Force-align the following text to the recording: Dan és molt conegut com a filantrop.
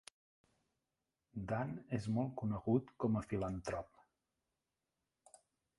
Dan 1.51 1.75
és 1.99 2.07
molt 2.15 2.33
conegut 2.41 2.91
com 3.05 3.21
a 3.21 3.23
filantrop. 3.33 4.01